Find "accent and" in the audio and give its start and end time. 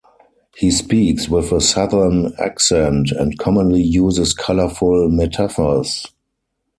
2.39-3.37